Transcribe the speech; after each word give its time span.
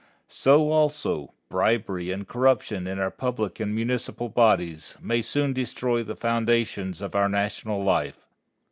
So, 0.27 0.71
also, 0.71 1.31
bribery 1.47 2.09
and 2.09 2.27
corruption 2.27 2.87
in 2.87 2.97
our 2.97 3.11
public 3.11 3.59
and 3.59 3.75
municipal 3.75 4.29
bodies, 4.29 4.97
may 4.99 5.21
soon 5.21 5.53
destroy 5.53 6.01
the 6.01 6.15
foundations 6.15 7.01
of 7.03 7.13
our 7.13 7.29
national 7.29 7.83
life. 7.83 8.25